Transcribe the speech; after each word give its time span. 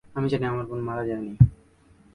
আমি 0.15 0.27
জানি 0.29 0.45
আমার 0.45 0.65
বোন 0.65 0.79
মারা 0.79 1.03
যায়নি। 1.05 1.33